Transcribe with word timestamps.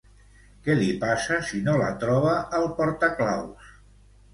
Què 0.67 0.75
li 0.79 0.87
passa 1.03 1.39
si 1.51 1.61
no 1.69 1.77
la 1.85 1.93
troba 2.07 2.35
al 2.61 2.69
portaclaus? 2.83 3.75